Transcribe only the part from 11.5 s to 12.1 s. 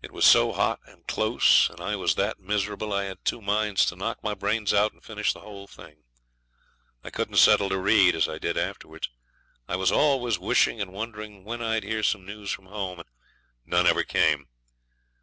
I'd hear